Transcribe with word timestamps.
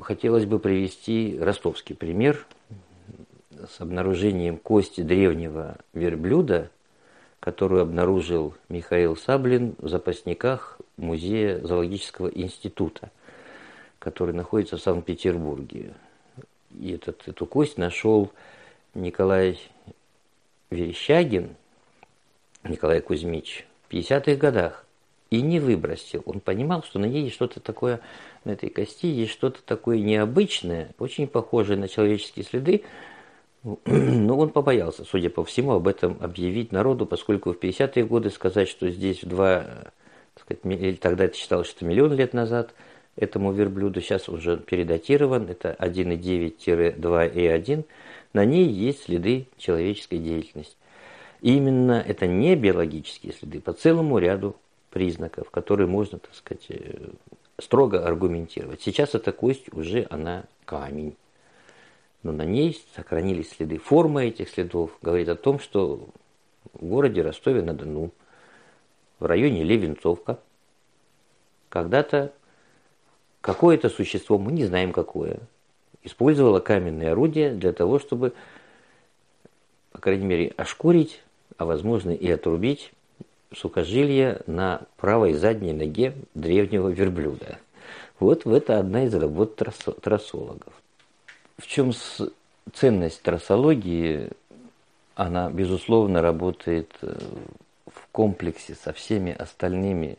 хотелось 0.00 0.46
бы 0.46 0.58
привести 0.58 1.38
ростовский 1.40 1.94
пример 1.94 2.46
с 3.50 3.80
обнаружением 3.80 4.56
кости 4.56 5.00
древнего 5.00 5.76
верблюда, 5.92 6.70
которую 7.40 7.82
обнаружил 7.82 8.54
Михаил 8.68 9.16
Саблин 9.16 9.74
в 9.78 9.88
запасниках 9.88 10.78
Музея 10.96 11.60
зоологического 11.60 12.28
института, 12.28 13.10
который 13.98 14.34
находится 14.34 14.76
в 14.76 14.82
Санкт-Петербурге. 14.82 15.94
И 16.78 16.92
этот, 16.92 17.26
эту 17.26 17.46
кость 17.46 17.78
нашел 17.78 18.30
Николай 18.94 19.58
Верещагин, 20.70 21.56
Николай 22.64 23.00
Кузьмич, 23.00 23.66
в 23.88 23.92
50-х 23.92 24.34
годах 24.34 24.84
и 25.30 25.42
не 25.42 25.60
выбросил. 25.60 26.22
Он 26.26 26.40
понимал, 26.40 26.82
что 26.82 26.98
на 26.98 27.06
ней 27.06 27.24
есть 27.24 27.34
что-то 27.34 27.60
такое, 27.60 28.00
на 28.44 28.52
этой 28.52 28.70
кости 28.70 29.06
есть 29.06 29.32
что-то 29.32 29.60
такое 29.64 29.98
необычное, 29.98 30.90
очень 30.98 31.26
похожее 31.26 31.78
на 31.78 31.88
человеческие 31.88 32.44
следы, 32.44 32.84
но 33.84 34.38
он 34.38 34.50
побоялся, 34.50 35.04
судя 35.04 35.30
по 35.30 35.44
всему, 35.44 35.72
об 35.72 35.88
этом 35.88 36.16
объявить 36.20 36.70
народу, 36.72 37.06
поскольку 37.06 37.52
в 37.52 37.58
50-е 37.58 38.04
годы 38.04 38.30
сказать, 38.30 38.68
что 38.68 38.88
здесь 38.90 39.22
в 39.22 39.28
два, 39.28 39.92
сказать, 40.40 40.64
или 40.64 40.96
тогда 40.96 41.24
это 41.24 41.36
считалось, 41.36 41.68
что 41.68 41.84
миллион 41.84 42.14
лет 42.14 42.32
назад 42.32 42.72
этому 43.16 43.52
верблюду, 43.52 44.00
сейчас 44.00 44.28
уже 44.28 44.56
передатирован, 44.56 45.50
это 45.50 45.76
1,9-2,1, 45.78 47.84
на 48.32 48.44
ней 48.44 48.68
есть 48.68 49.04
следы 49.04 49.46
человеческой 49.56 50.18
деятельности. 50.18 50.76
И 51.40 51.56
именно 51.56 52.04
это 52.06 52.26
не 52.26 52.54
биологические 52.56 53.32
следы 53.32 53.60
по 53.60 53.72
целому 53.72 54.18
ряду 54.18 54.56
признаков, 54.90 55.50
которые 55.50 55.86
можно, 55.86 56.18
так 56.18 56.34
сказать, 56.34 56.66
э, 56.70 57.10
строго 57.60 58.06
аргументировать. 58.06 58.82
Сейчас 58.82 59.14
эта 59.14 59.32
кость 59.32 59.72
уже 59.72 60.06
она 60.10 60.44
камень. 60.64 61.16
Но 62.22 62.32
на 62.32 62.44
ней 62.44 62.80
сохранились 62.94 63.50
следы. 63.50 63.78
Форма 63.78 64.24
этих 64.24 64.48
следов 64.48 64.96
говорит 65.02 65.28
о 65.28 65.36
том, 65.36 65.58
что 65.60 66.08
в 66.72 66.84
городе 66.84 67.22
Ростове-на-Дону, 67.22 68.10
в 69.18 69.24
районе 69.24 69.62
Левенцовка, 69.62 70.38
когда-то 71.68 72.32
какое-то 73.40 73.88
существо, 73.88 74.38
мы 74.38 74.52
не 74.52 74.64
знаем 74.64 74.92
какое, 74.92 75.40
использовало 76.02 76.60
каменные 76.60 77.12
орудия 77.12 77.50
для 77.50 77.72
того, 77.72 77.98
чтобы, 77.98 78.32
по 79.92 79.98
крайней 80.00 80.26
мере, 80.26 80.52
ошкурить, 80.56 81.22
а 81.56 81.64
возможно 81.64 82.10
и 82.10 82.28
отрубить 82.30 82.92
сухожилие 83.54 84.40
на 84.46 84.82
правой 84.96 85.32
задней 85.34 85.72
ноге 85.72 86.14
древнего 86.34 86.88
верблюда. 86.88 87.58
Вот 88.20 88.46
это 88.46 88.78
одна 88.78 89.04
из 89.04 89.14
работ 89.14 89.56
трассологов. 89.56 90.72
В 91.56 91.66
чем 91.66 91.92
ценность 92.72 93.22
трассологии? 93.22 94.30
Она, 95.14 95.50
безусловно, 95.50 96.22
работает 96.22 96.92
э, 97.02 97.18
в 97.86 98.06
комплексе 98.12 98.76
со 98.76 98.92
всеми 98.92 99.32
остальными 99.32 100.16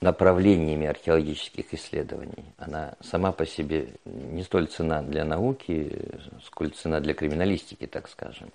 направлениями 0.00 0.86
археологических 0.86 1.74
исследований. 1.74 2.44
Она 2.56 2.94
сама 3.00 3.32
по 3.32 3.46
себе 3.46 3.88
не 4.04 4.44
столь 4.44 4.68
цена 4.68 5.02
для 5.02 5.24
науки, 5.24 5.90
сколь 6.44 6.70
цена 6.70 7.00
для 7.00 7.14
криминалистики, 7.14 7.86
так 7.86 8.08
скажем 8.08 8.50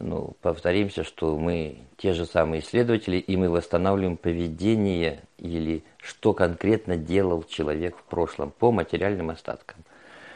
ну, 0.00 0.34
повторимся, 0.40 1.04
что 1.04 1.38
мы 1.38 1.76
те 1.98 2.14
же 2.14 2.24
самые 2.24 2.62
исследователи, 2.62 3.18
и 3.18 3.36
мы 3.36 3.50
восстанавливаем 3.50 4.16
поведение 4.16 5.20
или 5.38 5.84
что 5.98 6.32
конкретно 6.32 6.96
делал 6.96 7.42
человек 7.42 7.96
в 7.96 8.02
прошлом 8.04 8.50
по 8.50 8.72
материальным 8.72 9.30
остаткам. 9.30 9.76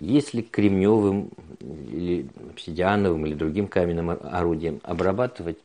Если 0.00 0.42
кремневым 0.42 1.30
или 1.60 2.28
обсидиановым 2.50 3.24
или 3.26 3.34
другим 3.34 3.66
каменным 3.66 4.10
орудием 4.10 4.80
обрабатывать 4.82 5.58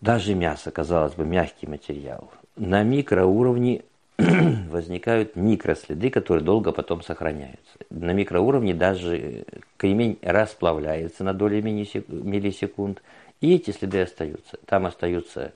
даже 0.00 0.34
мясо, 0.34 0.70
казалось 0.70 1.14
бы, 1.14 1.24
мягкий 1.24 1.66
материал, 1.66 2.30
на 2.56 2.82
микроуровне 2.82 3.82
возникают 4.18 5.36
микроследы, 5.36 6.10
которые 6.10 6.44
долго 6.44 6.72
потом 6.72 7.02
сохраняются. 7.02 7.78
На 7.90 8.12
микроуровне 8.12 8.74
даже 8.74 9.44
кремень 9.76 10.18
расплавляется 10.22 11.24
на 11.24 11.32
доли 11.34 11.60
миллисекунд, 11.60 13.02
и 13.40 13.54
эти 13.54 13.70
следы 13.70 14.02
остаются. 14.02 14.58
Там 14.66 14.86
остаются 14.86 15.52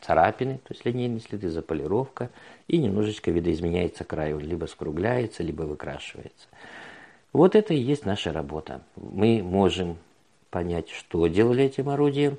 царапины, 0.00 0.58
то 0.58 0.72
есть 0.72 0.84
линейные 0.84 1.20
следы, 1.20 1.50
заполировка, 1.50 2.30
и 2.68 2.78
немножечко 2.78 3.30
видоизменяется 3.30 4.04
край, 4.04 4.32
он 4.32 4.40
либо 4.40 4.66
скругляется, 4.66 5.42
либо 5.42 5.62
выкрашивается. 5.62 6.48
Вот 7.32 7.54
это 7.54 7.74
и 7.74 7.78
есть 7.78 8.06
наша 8.06 8.32
работа. 8.32 8.82
Мы 8.96 9.42
можем 9.42 9.98
понять, 10.50 10.88
что 10.90 11.26
делали 11.26 11.64
этим 11.64 11.88
орудием, 11.88 12.38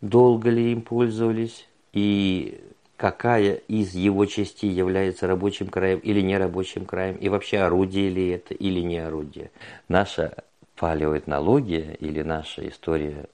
долго 0.00 0.50
ли 0.50 0.72
им 0.72 0.82
пользовались, 0.82 1.66
и 1.92 2.60
какая 2.96 3.54
из 3.54 3.94
его 3.94 4.26
частей 4.26 4.70
является 4.70 5.26
рабочим 5.26 5.68
краем 5.68 5.98
или 6.00 6.20
нерабочим 6.20 6.84
краем, 6.84 7.16
и 7.16 7.28
вообще 7.28 7.58
орудие 7.58 8.10
ли 8.10 8.28
это 8.28 8.52
или 8.54 8.80
не 8.80 8.98
орудие. 8.98 9.50
Наша 9.88 10.44
палеоэтнология 10.76 11.92
или 11.94 12.22
наша 12.22 12.68
история, 12.68 13.26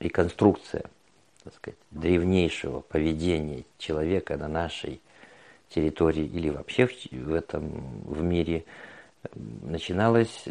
реконструкция 0.00 0.84
так 1.44 1.54
сказать, 1.54 1.78
древнейшего 1.90 2.80
поведения 2.80 3.64
человека 3.78 4.36
на 4.36 4.48
нашей 4.48 5.00
территории 5.68 6.24
или 6.24 6.50
вообще 6.50 6.88
в 7.10 7.34
этом 7.34 8.02
в 8.02 8.22
мире 8.22 8.64
начиналась 9.34 10.44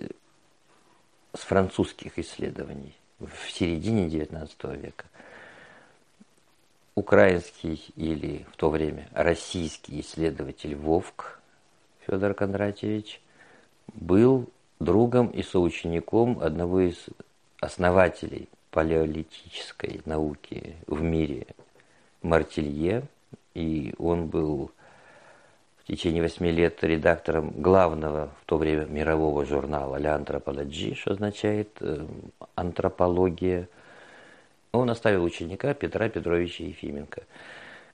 с 1.34 1.40
французских 1.40 2.20
исследований 2.20 2.94
в 3.20 3.50
середине 3.52 4.08
XIX 4.08 4.78
века. 4.78 5.06
Украинский 6.96 7.86
или 7.96 8.46
в 8.52 8.58
то 8.58 8.70
время 8.70 9.08
российский 9.14 10.02
исследователь 10.02 10.76
Вовк 10.76 11.40
Федор 12.06 12.34
Кондратьевич 12.34 13.22
был 13.94 14.50
другом 14.80 15.28
и 15.28 15.44
соучеником 15.44 16.40
одного 16.42 16.82
из 16.82 16.98
основателей 17.60 18.50
палеолитической 18.72 20.02
науки 20.06 20.76
в 20.88 21.02
мире 21.02 21.48
Мартилье, 22.22 23.04
и 23.54 23.94
он 23.98 24.28
был 24.28 24.72
в 25.84 25.88
течение 25.88 26.22
восьми 26.22 26.52
лет 26.52 26.84
редактором 26.84 27.52
главного 27.62 28.32
в 28.42 28.46
то 28.46 28.58
время 28.58 28.86
мирового 28.86 29.46
журнала 29.46 29.98
«Ля 29.98 30.16
антропологи», 30.16 30.94
что 30.94 31.12
означает 31.12 31.70
э, 31.82 32.06
антропология– 32.56 33.68
он 34.72 34.90
оставил 34.90 35.24
ученика 35.24 35.74
Петра 35.74 36.10
Петровича 36.10 36.64
Ефименко, 36.64 37.24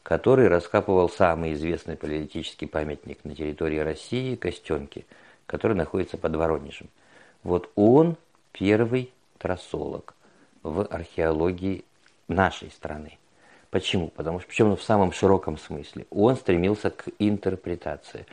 который 0.03 0.47
раскапывал 0.47 1.09
самый 1.09 1.53
известный 1.53 1.97
политический 1.97 2.67
памятник 2.67 3.23
на 3.23 3.35
территории 3.35 3.79
России– 3.79 4.35
Костенки, 4.37 5.05
который 5.47 5.75
находится 5.75 6.17
под 6.17 6.35
Воронежем. 6.35 6.89
Вот 7.43 7.71
он 7.75 8.17
первый 8.51 9.11
трассолог 9.39 10.13
в 10.61 10.85
археологии 10.85 11.85
нашей 12.27 12.69
страны. 12.69 13.17
Почему? 13.69 14.09
Потому 14.09 14.39
что, 14.39 14.49
причем 14.49 14.75
в 14.75 14.83
самом 14.83 15.11
широком 15.11 15.57
смысле, 15.57 16.05
он 16.09 16.35
стремился 16.35 16.89
к 16.89 17.05
интерпретации. 17.19 18.25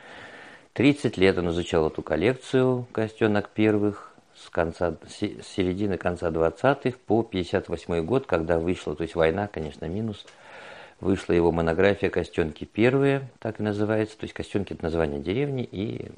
30 0.73 1.17
лет 1.17 1.37
он 1.37 1.49
изучал 1.49 1.87
эту 1.87 2.01
коллекцию 2.01 2.87
костенок 2.91 3.49
первых, 3.49 4.13
с, 4.35 4.49
конца, 4.49 4.95
с 5.07 5.17
середины 5.47 5.97
конца 5.97 6.29
20-х 6.29 6.97
по 7.05 7.23
58 7.23 8.05
год, 8.05 8.25
когда 8.25 8.59
вышла, 8.59 8.95
то 8.95 9.03
есть 9.03 9.15
война, 9.15 9.47
конечно, 9.47 9.85
минус, 9.85 10.25
вышла 10.99 11.33
его 11.33 11.51
монография 11.51 12.09
«Костенки 12.09 12.65
первые», 12.65 13.29
так 13.39 13.59
и 13.59 13.63
называется, 13.63 14.17
то 14.17 14.23
есть 14.23 14.33
«Костенки»– 14.33 14.73
это 14.73 14.83
название 14.83 15.19
деревни, 15.19 15.63
и 15.63 16.09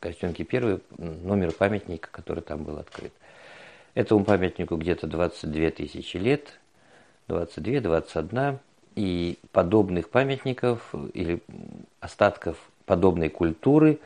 «Костенки 0.00 0.42
первые»– 0.42 0.80
номер 0.98 1.52
памятника, 1.52 2.08
который 2.10 2.42
там 2.42 2.64
был 2.64 2.78
открыт. 2.78 3.12
Этому 3.94 4.24
памятнику 4.24 4.76
где-то 4.76 5.06
22 5.06 5.70
тысячи 5.70 6.16
лет, 6.18 6.58
22-21, 7.28 8.58
и 8.94 9.38
подобных 9.52 10.10
памятников 10.10 10.92
или 11.14 11.40
остатков 12.00 12.56
подобной 12.84 13.28
культуры 13.28 14.00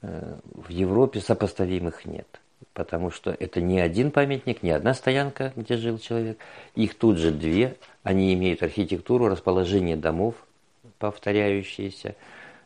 э, 0.00 0.36
в 0.54 0.70
Европе 0.70 1.20
сопоставимых 1.20 2.06
нет 2.06 2.41
потому 2.74 3.10
что 3.10 3.36
это 3.38 3.60
не 3.60 3.80
один 3.80 4.10
памятник, 4.10 4.62
не 4.62 4.70
одна 4.70 4.94
стоянка, 4.94 5.52
где 5.56 5.76
жил 5.76 5.98
человек. 5.98 6.38
Их 6.74 6.94
тут 6.94 7.18
же 7.18 7.30
две. 7.30 7.76
Они 8.02 8.32
имеют 8.34 8.62
архитектуру, 8.62 9.28
расположение 9.28 9.96
домов, 9.96 10.34
повторяющиеся 10.98 12.14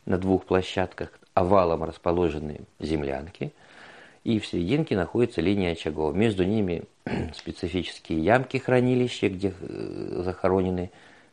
на 0.05 0.17
двух 0.17 0.45
площадках, 0.45 1.11
овалом 1.33 1.83
расположены 1.83 2.61
землянки, 2.79 3.51
и 4.23 4.39
в 4.39 4.45
серединке 4.45 4.95
находится 4.95 5.41
линия 5.41 5.73
очагов. 5.73 6.15
Между 6.15 6.43
ними 6.43 6.83
специфические 7.35 8.19
ямки 8.19 8.57
хранилища, 8.57 9.29
где 9.29 9.53
э, 9.59 10.21
захоронены 10.23 10.91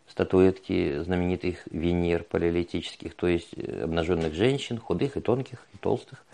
статуэтки 0.08 0.99
знаменитых 1.02 1.66
Венер 1.70 2.25
палеолитических, 2.25 3.14
то 3.14 3.26
есть 3.26 3.55
обнаженных 3.58 4.34
женщин, 4.34 4.78
худых 4.78 5.16
и 5.16 5.20
тонких, 5.20 5.66
и 5.72 5.78
толстых. 5.78 6.25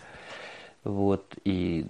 Вот, 0.83 1.35
и 1.43 1.85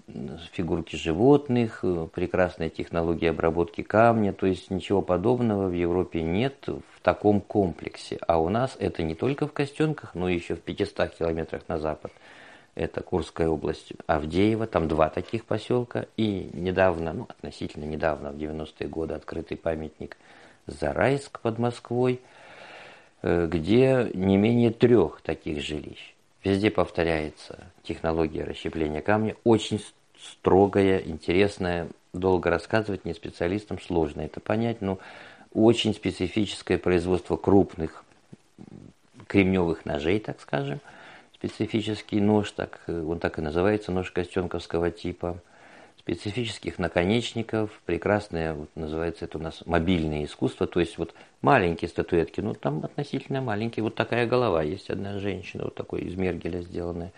фигурки 0.52 0.98
животных, 0.98 1.86
прекрасная 2.14 2.70
технология 2.70 3.30
обработки 3.30 3.84
камня, 3.84 4.34
то 4.34 4.46
есть 4.46 4.70
ничего 4.70 5.02
подобного 5.02 5.68
в 5.68 5.74
Европе 5.74 6.22
нет 6.22 6.68
в 6.68 7.02
таком 7.02 7.40
комплексе. 7.40 8.18
А 8.28 8.42
у 8.42 8.50
нас 8.50 8.76
это 8.80 9.04
не 9.04 9.16
только 9.16 9.48
в 9.48 9.54
Костенках, 9.54 10.14
но 10.14 10.28
еще 10.28 10.56
в 10.56 10.62
500 10.62 11.16
километрах 11.16 11.62
на 11.70 11.78
запад– 11.78 12.12
это 12.76 13.02
Курская 13.02 13.50
область, 13.50 13.94
Авдеева, 14.08 14.66
там 14.66 14.88
два 14.88 15.10
таких 15.10 15.46
поселка, 15.46 16.06
и 16.16 16.50
недавно, 16.54 17.14
ну, 17.14 17.26
относительно 17.28 17.86
недавно, 17.86 18.32
в 18.32 18.38
90-е 18.38 18.88
годы, 18.88 19.14
открытый 19.14 19.58
памятник 19.58 20.18
Зарайск 20.68 21.40
под 21.42 21.60
Москвой, 21.60 22.22
э, 23.22 23.48
где 23.48 24.10
не 24.14 24.38
менее 24.38 24.72
трех 24.72 25.22
таких 25.22 25.62
жилищ. 25.62 26.11
Везде 26.44 26.72
повторяется 26.72 27.60
технология 27.84 28.44
расщепления 28.44 29.02
камня, 29.02 29.36
очень 29.44 29.84
строгая, 30.20 31.00
интересная, 31.00 31.88
долго 32.14 32.50
рассказывать 32.50 33.06
не 33.06 33.14
специалистам 33.14 33.80
сложно 33.80 34.22
это 34.22 34.40
понять, 34.40 34.82
но 34.82 35.00
очень 35.54 35.94
специфическое 35.94 36.78
производство 36.78 37.38
крупных 37.38 38.04
кремневых 39.28 39.86
ножей, 39.86 40.20
так 40.20 40.42
скажем– 40.42 40.80
специфический 41.42 42.22
нож, 42.22 42.52
так, 42.52 42.82
э, 42.86 43.02
он 43.02 43.18
так 43.18 43.40
и 43.40 43.42
называется, 43.42 43.92
нож 43.92 44.12
костенковского 44.12 44.92
типа, 44.92 45.40
специфических 46.02 46.80
наконечников, 46.80 47.80
прекрасное, 47.86 48.56
вот 48.56 48.70
называется 48.74 49.26
это 49.26 49.38
у 49.38 49.42
нас 49.42 49.62
мобильное 49.68 50.26
искусство, 50.26 50.66
то 50.66 50.80
есть 50.80 50.98
вот 50.98 51.14
маленькие 51.42 51.90
статуэтки, 51.90 52.42
ну 52.42 52.56
там 52.56 52.84
относительно 52.84 53.40
маленькие, 53.40 53.84
вот 53.84 53.94
такая 53.94 54.26
голова 54.26 54.64
есть 54.64 54.90
одна 54.90 55.20
женщина, 55.20 55.66
вот 55.66 55.76
такой 55.76 56.02
из 56.02 56.16
мергеля 56.16 56.62
сделанная. 56.62 57.12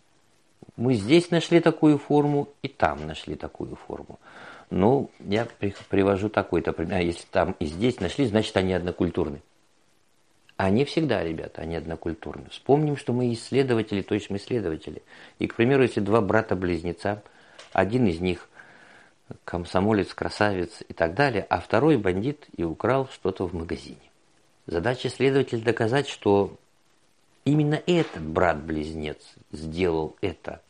Мы 0.77 0.95
здесь 0.95 1.29
нашли 1.31 1.59
такую 1.59 1.97
форму, 1.97 2.49
и 2.61 2.67
там 2.67 3.05
нашли 3.05 3.35
такую 3.35 3.75
форму. 3.75 4.19
Ну, 4.69 5.09
я 5.19 5.47
привожу 5.89 6.29
такой-то 6.29 6.73
пример. 6.73 6.97
А 6.97 7.01
если 7.01 7.25
там 7.31 7.55
и 7.59 7.65
здесь 7.65 7.99
нашли, 7.99 8.25
значит, 8.25 8.55
они 8.57 8.73
однокультурны. 8.73 9.41
Они 10.57 10.85
всегда, 10.85 11.23
ребята, 11.23 11.61
они 11.61 11.75
однокультурны. 11.75 12.49
Вспомним, 12.49 12.97
что 12.97 13.13
мы 13.13 13.31
исследователи, 13.33 14.01
то 14.01 14.13
есть 14.13 14.29
мы 14.29 14.37
исследователи. 14.37 15.01
И, 15.39 15.47
к 15.47 15.55
примеру, 15.55 15.83
если 15.83 16.01
два 16.01 16.21
брата-близнеца, 16.21 17.23
один 17.71 18.07
из 18.07 18.19
них 18.19 18.49
комсомолец, 19.45 20.13
красавец 20.13 20.83
и 20.87 20.93
так 20.93 21.13
далее, 21.13 21.45
а 21.49 21.59
второй 21.59 21.97
бандит 21.97 22.47
и 22.57 22.63
украл 22.63 23.07
что-то 23.07 23.47
в 23.47 23.53
магазине. 23.53 23.97
Задача 24.65 25.09
следователя 25.09 25.61
доказать, 25.61 26.07
что 26.07 26.57
именно 27.49 27.81
этот 27.85 28.23
брат-близнец 28.23 29.17
сделал 29.51 30.15
это, 30.21 30.61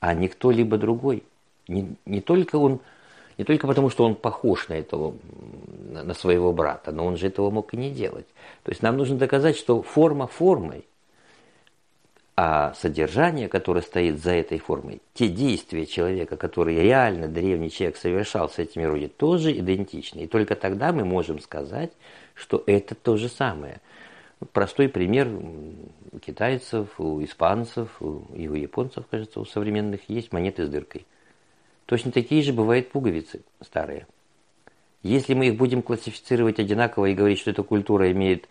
а 0.00 0.14
не 0.14 0.28
кто-либо 0.28 0.76
другой. 0.76 1.22
Не, 1.66 1.96
не 2.06 2.20
только 2.20 2.56
он, 2.56 2.80
не 3.36 3.44
только 3.44 3.66
потому, 3.66 3.90
что 3.90 4.04
он 4.04 4.14
похож 4.14 4.68
на 4.68 4.74
этого, 4.74 5.14
на 5.90 6.14
своего 6.14 6.52
брата, 6.52 6.92
но 6.92 7.06
он 7.06 7.16
же 7.16 7.26
этого 7.26 7.50
мог 7.50 7.74
и 7.74 7.76
не 7.76 7.90
делать. 7.90 8.26
То 8.64 8.70
есть 8.70 8.82
нам 8.82 8.96
нужно 8.96 9.16
доказать, 9.16 9.56
что 9.56 9.82
форма 9.82 10.26
формой, 10.26 10.84
а 12.40 12.72
содержание, 12.74 13.48
которое 13.48 13.82
стоит 13.82 14.22
за 14.22 14.30
этой 14.30 14.60
формой, 14.60 15.02
те 15.12 15.28
действия 15.28 15.86
человека, 15.86 16.36
которые 16.36 16.80
реально 16.82 17.26
древний 17.26 17.68
человек 17.68 17.96
совершал 17.96 18.48
с 18.48 18.60
этими 18.60 18.84
людьми, 18.84 19.08
тоже 19.08 19.50
идентичны. 19.58 20.20
И 20.20 20.26
только 20.28 20.54
тогда 20.54 20.92
мы 20.92 21.04
можем 21.04 21.40
сказать, 21.40 21.90
что 22.34 22.62
это 22.66 22.94
то 22.94 23.16
же 23.16 23.28
самое. 23.28 23.80
Простой 24.52 24.88
пример 24.88 25.28
у 25.28 26.18
китайцев, 26.20 27.00
у 27.00 27.22
испанцев 27.24 28.00
и 28.00 28.48
у 28.48 28.54
японцев, 28.54 29.04
кажется, 29.10 29.40
у 29.40 29.44
современных 29.44 30.08
есть 30.08 30.32
монеты 30.32 30.66
с 30.66 30.68
дыркой. 30.68 31.06
Точно 31.86 32.12
такие 32.12 32.42
же 32.42 32.52
бывают 32.52 32.90
пуговицы 32.90 33.42
старые. 33.60 34.06
Если 35.02 35.34
мы 35.34 35.48
их 35.48 35.56
будем 35.56 35.82
классифицировать 35.82 36.58
одинаково 36.58 37.06
и 37.06 37.14
говорить, 37.14 37.38
что 37.38 37.50
эта 37.50 37.62
культура 37.62 38.10
имеет 38.12 38.48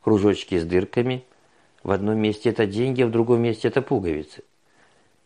кружочки 0.00 0.58
с 0.58 0.64
дырками– 0.64 1.24
в 1.82 1.90
одном 1.90 2.18
месте 2.18 2.50
это 2.50 2.66
деньги, 2.66 3.02
а 3.02 3.06
в 3.06 3.10
другом 3.10 3.40
месте 3.40 3.68
это 3.68 3.82
пуговицы. 3.82 4.42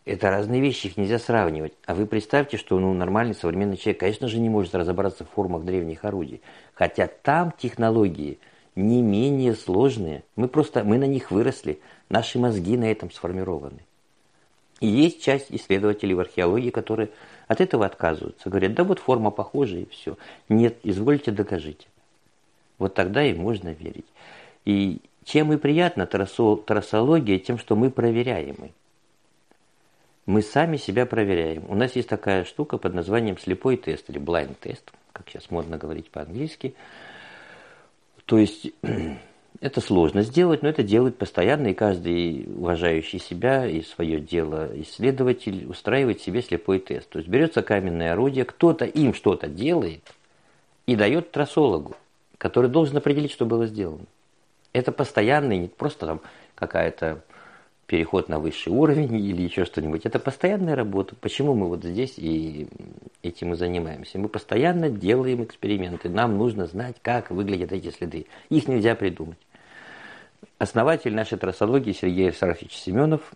Это 0.04 0.30
разные 0.30 0.60
вещи, 0.60 0.88
их 0.88 0.96
нельзя 0.96 1.18
сравнивать. 1.18 1.72
А 1.86 1.94
вы 1.94 2.06
представьте, 2.06 2.56
что 2.56 2.78
ну, 2.78 2.92
нормальный 2.92 3.34
современный 3.34 3.76
человек, 3.76 4.00
конечно 4.00 4.28
же, 4.28 4.38
не 4.38 4.48
может 4.48 4.74
разобраться 4.74 5.24
в 5.24 5.30
формах 5.30 5.64
древних 5.64 6.04
орудий. 6.04 6.42
Хотя 6.74 7.06
там 7.06 7.52
технологии 7.56 8.38
не 8.74 9.02
менее 9.02 9.54
сложные. 9.54 10.24
Мы 10.36 10.48
просто, 10.48 10.84
мы 10.84 10.98
на 10.98 11.06
них 11.06 11.30
выросли. 11.30 11.80
Наши 12.08 12.38
мозги 12.38 12.76
на 12.76 12.90
этом 12.90 13.10
сформированы. 13.10 13.80
И 14.80 14.86
есть 14.86 15.22
часть 15.22 15.46
исследователей 15.50 16.14
в 16.14 16.20
археологии, 16.20 16.70
которые 16.70 17.10
от 17.46 17.60
этого 17.60 17.86
отказываются. 17.86 18.50
Говорят, 18.50 18.74
да 18.74 18.84
вот 18.84 18.98
форма 18.98 19.30
похожа 19.30 19.78
и 19.78 19.88
все. 19.88 20.16
Нет, 20.48 20.78
извольте 20.82 21.30
докажите. 21.30 21.86
Вот 22.78 22.94
тогда 22.94 23.24
и 23.24 23.32
можно 23.32 23.68
верить. 23.68 24.06
И 24.64 25.00
чем 25.24 25.52
и 25.52 25.56
приятна 25.56 26.06
трассология, 26.06 27.38
тем, 27.38 27.58
что 27.58 27.76
мы 27.76 27.90
проверяемы. 27.90 28.72
Мы 30.26 30.42
сами 30.42 30.76
себя 30.76 31.06
проверяем. 31.06 31.64
У 31.68 31.74
нас 31.74 31.94
есть 31.94 32.08
такая 32.08 32.44
штука 32.44 32.78
под 32.78 32.94
названием 32.94 33.38
слепой 33.38 33.76
тест 33.76 34.08
или 34.10 34.20
blind 34.20 34.56
тест, 34.60 34.92
как 35.12 35.28
сейчас 35.28 35.50
модно 35.50 35.78
говорить 35.78 36.10
по-английски. 36.10 36.74
То 38.32 38.38
есть 38.38 38.68
это 39.60 39.82
сложно 39.82 40.22
сделать, 40.22 40.62
но 40.62 40.70
это 40.70 40.82
делает 40.82 41.18
постоянно, 41.18 41.66
и 41.66 41.74
каждый 41.74 42.48
уважающий 42.56 43.18
себя 43.18 43.66
и 43.66 43.82
свое 43.82 44.20
дело 44.20 44.70
исследователь 44.80 45.66
устраивает 45.66 46.22
себе 46.22 46.40
слепой 46.40 46.78
тест. 46.78 47.10
То 47.10 47.18
есть 47.18 47.28
берется 47.28 47.60
каменное 47.60 48.14
орудие, 48.14 48.46
кто-то 48.46 48.86
им 48.86 49.12
что-то 49.12 49.48
делает 49.48 50.14
и 50.86 50.96
дает 50.96 51.30
трассологу, 51.30 51.94
который 52.38 52.70
должен 52.70 52.96
определить, 52.96 53.32
что 53.32 53.44
было 53.44 53.66
сделано. 53.66 54.06
Это 54.72 54.92
постоянный, 54.92 55.58
не 55.58 55.68
просто 55.68 56.06
там 56.06 56.20
какая-то 56.54 57.22
переход 57.92 58.30
на 58.30 58.38
высший 58.38 58.72
уровень 58.72 59.14
или 59.16 59.42
еще 59.42 59.66
что-нибудь. 59.66 60.06
Это 60.06 60.18
постоянная 60.18 60.74
работа. 60.74 61.14
Почему 61.14 61.54
мы 61.54 61.68
вот 61.68 61.84
здесь 61.84 62.14
и 62.16 62.66
этим 63.22 63.52
и 63.52 63.56
занимаемся? 63.56 64.18
Мы 64.18 64.30
постоянно 64.30 64.88
делаем 64.88 65.44
эксперименты. 65.44 66.08
Нам 66.08 66.38
нужно 66.38 66.64
знать, 66.64 66.96
как 67.02 67.30
выглядят 67.30 67.70
эти 67.70 67.90
следы. 67.90 68.24
Их 68.48 68.66
нельзя 68.66 68.94
придумать. 68.94 69.36
Основатель 70.56 71.14
нашей 71.14 71.36
трассологии 71.36 71.92
Сергей 71.92 72.32
Сарафович 72.32 72.78
Семенов 72.78 73.30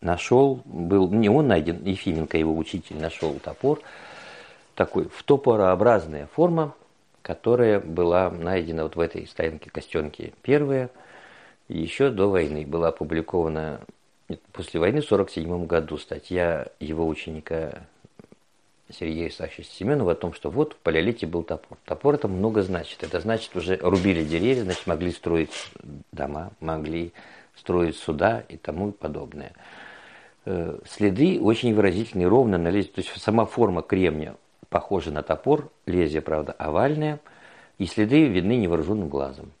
нашел, 0.00 0.62
был, 0.64 1.10
не 1.10 1.28
он 1.28 1.48
найден, 1.48 1.82
Ефименко, 1.82 2.38
его 2.38 2.56
учитель, 2.56 2.98
нашел 2.98 3.34
топор, 3.40 3.80
такой 4.76 5.08
втопорообразная 5.08 6.28
форма, 6.28 6.76
которая 7.22 7.80
была 7.80 8.30
найдена 8.30 8.84
вот 8.84 8.94
в 8.94 9.00
этой 9.00 9.26
стоянке 9.26 9.70
Костенки 9.70 10.34
первая, 10.42 10.88
еще 11.78 12.10
до 12.10 12.28
войны 12.28 12.66
была 12.66 12.88
опубликована 12.88 13.80
после 14.52 14.80
войны 14.80 15.00
в 15.00 15.10
1947 15.10 15.66
году 15.66 15.98
статья 15.98 16.68
его 16.78 17.06
ученика 17.06 17.82
Сергея 18.90 19.30
Савича 19.30 19.62
Семенова 19.62 20.12
о 20.12 20.14
том, 20.14 20.32
что 20.32 20.50
вот 20.50 20.74
в 20.74 20.76
палеолите 20.76 21.26
был 21.26 21.42
топор. 21.42 21.78
Топор 21.84 22.14
это 22.14 22.28
много 22.28 22.62
значит. 22.62 23.02
Это 23.02 23.20
значит, 23.20 23.54
уже 23.54 23.76
рубили 23.76 24.24
деревья, 24.24 24.62
значит, 24.62 24.86
могли 24.86 25.12
строить 25.12 25.70
дома, 26.12 26.50
могли 26.60 27.12
строить 27.56 27.96
суда 27.96 28.42
и 28.48 28.56
тому 28.56 28.92
подобное. 28.92 29.52
Э, 30.44 30.78
следы 30.86 31.40
очень 31.40 31.74
выразительные, 31.74 32.26
ровно 32.26 32.58
на 32.58 32.68
лезвие. 32.68 32.94
То 32.94 33.00
есть 33.00 33.22
сама 33.22 33.46
форма 33.46 33.82
кремня 33.82 34.34
похожа 34.68 35.10
на 35.10 35.22
топор, 35.22 35.70
лезвие, 35.86 36.22
правда, 36.22 36.52
овальное, 36.52 37.20
и 37.78 37.86
следы 37.86 38.26
видны 38.26 38.56
невооруженным 38.56 39.08
глазом. 39.08 39.52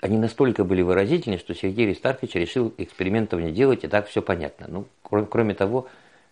Они 0.00 0.18
настолько 0.18 0.64
были 0.64 0.82
выразительны, 0.82 1.38
что 1.38 1.54
Сергей 1.54 1.86
Аристархович 1.86 2.34
решил 2.34 2.74
экспериментов 2.78 3.40
не 3.40 3.52
делать, 3.52 3.84
и 3.84 3.88
так 3.88 4.08
все 4.08 4.22
понятно. 4.22 4.66
Ну, 4.68 4.86
кроме, 5.02 5.26
кроме 5.26 5.54
того, 5.54 5.86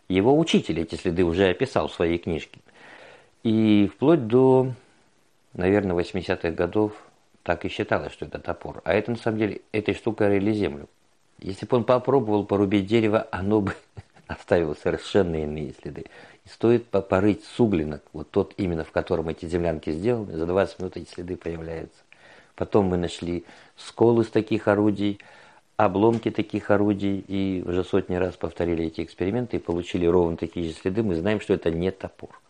его 0.09 0.37
учитель 0.37 0.81
эти 0.81 0.97
следы 0.97 1.25
уже 1.25 1.49
описал 1.49 1.89
в 1.89 1.95
своей 1.95 2.19
книжке. 2.19 2.59
И 3.43 3.91
вплоть 3.95 4.27
до, 4.27 4.73
наверное, 5.53 5.97
80-х 5.97 6.51
годов 6.51 6.93
так 7.43 7.65
и 7.65 7.69
считалось, 7.69 8.13
что 8.13 8.27
это 8.27 8.41
топор. 8.41 8.83
А 8.85 8.93
это, 8.93 9.13
на 9.13 9.17
самом 9.17 9.39
деле, 9.39 9.61
этой 9.71 9.95
штукой 9.95 10.27
рыли 10.29 10.53
землю. 10.53 10.89
Если 11.39 11.67
бы 11.67 11.77
он 11.77 11.85
попробовал 11.85 12.45
порубить 12.45 12.87
дерево, 12.87 13.29
оно 13.31 13.61
бы 13.61 13.75
оставило 14.27 14.75
совершенно 14.75 15.37
иные 15.37 15.73
следы. 15.81 16.07
И 16.45 16.49
стоит 16.49 16.87
порыть 16.87 17.45
суглинок, 17.45 18.03
вот 18.13 18.31
тот 18.31 18.55
именно, 18.57 18.83
в 18.83 18.91
котором 18.91 19.29
эти 19.29 19.47
землянки 19.47 19.91
сделаны, 19.91 20.37
за 20.37 20.47
20 20.47 20.81
минут 20.81 20.97
эти 20.97 21.09
следы 21.09 21.37
появляются. 21.37 22.06
Потом 22.57 22.87
мы 22.87 22.97
нашли 22.97 23.45
сколы 23.77 24.25
с 24.25 24.29
таких 24.29 24.67
орудий, 24.67 25.21
обломки 25.77 26.31
таких 26.31 26.71
орудий, 26.71 27.19
и 27.29 27.63
уже 27.67 27.85
сотни 27.85 28.17
раз 28.17 28.35
повторили 28.37 28.87
эти 28.87 29.03
эксперименты 29.03 29.59
и 29.59 29.61
получили 29.61 30.07
ровно 30.07 30.37
такие 30.37 30.67
же 30.67 30.75
следы. 30.75 31.03
Мы 31.03 31.15
знаем, 31.15 31.41
что 31.41 31.53
это 31.53 31.71
не 31.71 31.91
топор. 31.91 32.41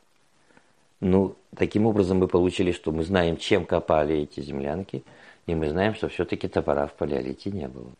Ну, 1.00 1.34
таким 1.54 1.86
образом 1.86 2.18
мы 2.18 2.28
получили, 2.28 2.72
что 2.72 2.92
мы 2.92 3.02
знаем, 3.02 3.36
чем 3.36 3.66
копали 3.66 4.16
эти 4.16 4.40
землянки, 4.40 5.02
и 5.46 5.54
мы 5.54 5.68
знаем, 5.68 5.94
что 5.94 6.08
все-таки 6.08 6.48
топора 6.48 6.86
в 6.86 6.94
палеолите 6.94 7.50
не 7.50 7.68
было. 7.68 7.90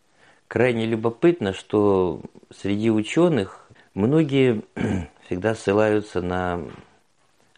Крайне 0.49 0.87
любопытно, 0.87 1.53
что 1.53 2.21
среди 2.57 2.91
ученых 2.91 3.69
многие 3.95 4.63
всегда 5.27 5.57
ссылаются 5.57 6.23
на 6.23 6.63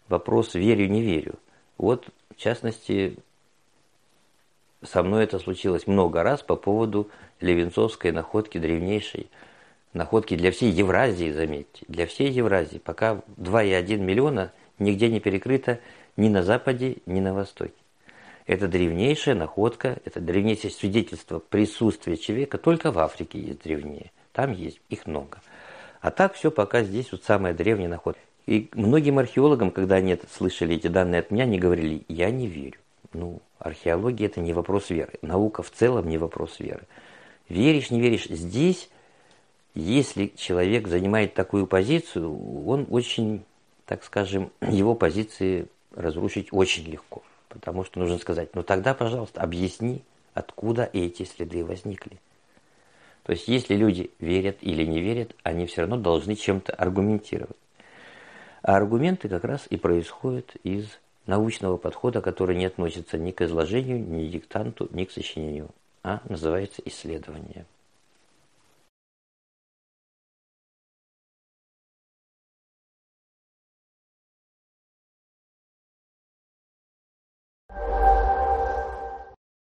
вопрос 0.09 0.55
«верю-не 0.55 1.01
верю». 1.01 1.35
Вот, 1.77 2.09
в 2.35 2.35
частности, 2.35 3.17
со 4.83 5.03
мной 5.03 5.25
это 5.25 5.39
случилось 5.39 5.87
много 5.87 6.23
раз 6.23 6.41
по 6.41 6.55
поводу 6.55 7.09
Левенцовской 7.41 8.11
находки 8.11 8.57
древнейшей, 8.57 9.29
находки 9.93 10.35
для 10.35 10.51
всей 10.51 10.71
Евразии, 10.71 11.31
заметьте, 11.31 11.85
для 11.87 12.07
всей 12.07 12.29
Евразии, 12.29 12.77
пока 12.77 13.21
2,1 13.37 13.97
миллиона 13.97 14.51
нигде 14.77 15.09
не 15.09 15.19
перекрыто 15.19 15.79
ни 16.15 16.29
на 16.29 16.43
Западе, 16.43 16.97
ни 17.05 17.19
на 17.19 17.33
Востоке. 17.33 17.73
Это 18.45 18.67
древнейшая 18.67 19.35
находка, 19.35 19.99
это 20.05 20.19
древнейшее 20.19 20.71
свидетельство 20.71 21.39
присутствия 21.39 22.17
человека, 22.17 22.57
только 22.57 22.91
в 22.91 22.99
Африке 22.99 23.39
есть 23.39 23.61
древнее, 23.61 24.11
там 24.31 24.53
есть, 24.53 24.81
их 24.89 25.05
много. 25.05 25.39
А 26.01 26.11
так 26.11 26.33
все 26.33 26.49
пока 26.49 26.83
здесь 26.83 27.11
вот 27.11 27.23
самая 27.23 27.53
древняя 27.53 27.89
находка. 27.89 28.21
И 28.47 28.69
многим 28.73 29.19
археологам, 29.19 29.69
когда 29.69 29.95
они 29.95 30.17
слышали 30.31 30.75
эти 30.75 30.87
данные 30.87 31.19
от 31.19 31.29
меня, 31.29 31.43
они 31.43 31.59
говорили, 31.59 32.03
я 32.07 32.31
не 32.31 32.47
верю. 32.47 32.79
Ну, 33.13 33.41
археология 33.57 34.27
это 34.27 34.39
не 34.39 34.53
вопрос 34.53 34.89
веры. 34.89 35.13
Наука 35.21 35.63
в 35.63 35.71
целом 35.71 36.07
не 36.07 36.17
вопрос 36.17 36.59
веры. 36.59 36.83
Веришь, 37.47 37.89
не 37.89 37.99
веришь, 37.99 38.25
здесь, 38.25 38.89
если 39.73 40.27
человек 40.35 40.87
занимает 40.87 41.33
такую 41.33 41.65
позицию, 41.65 42.67
он 42.67 42.85
очень, 42.89 43.43
так 43.85 44.03
скажем, 44.03 44.51
его 44.61 44.93
позиции 44.93 45.67
разрушить 45.95 46.49
очень 46.51 46.85
легко. 46.85 47.23
Потому 47.47 47.83
что 47.83 47.99
нужно 47.99 48.19
сказать, 48.19 48.55
ну 48.55 48.61
тогда, 48.61 48.93
пожалуйста, 48.93 49.41
объясни, 49.41 50.03
откуда 50.35 50.87
эти 50.93 51.23
следы 51.23 51.65
возникли. 51.65 52.19
То 53.23 53.33
есть, 53.33 53.47
если 53.47 53.75
люди 53.75 54.11
верят 54.19 54.57
или 54.61 54.83
не 54.85 55.01
верят, 55.01 55.35
они 55.43 55.65
все 55.65 55.81
равно 55.81 55.97
должны 55.97 56.35
чем-то 56.35 56.73
аргументировать. 56.73 57.57
А 58.61 58.75
аргументы 58.75 59.29
как 59.29 59.43
раз 59.43 59.67
и 59.69 59.77
происходят 59.77 60.55
из 60.63 60.99
научного 61.29 61.77
подхода, 61.77 62.21
который 62.21 62.57
не 62.57 62.65
относится 62.65 63.17
ни 63.17 63.31
к 63.31 63.41
изложению, 63.41 63.99
ни 63.99 64.27
к 64.27 64.31
диктанту, 64.31 64.89
ни 64.91 65.05
к 65.05 65.11
сочинению, 65.11 65.69
а 66.03 66.21
называется 66.27 66.81
исследование. 66.85 67.65